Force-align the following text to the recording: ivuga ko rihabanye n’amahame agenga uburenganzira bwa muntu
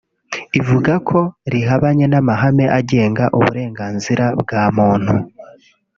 ivuga 0.59 0.93
ko 1.09 1.19
rihabanye 1.51 2.05
n’amahame 2.11 2.65
agenga 2.79 3.23
uburenganzira 3.37 4.25
bwa 4.41 4.63
muntu 4.77 5.13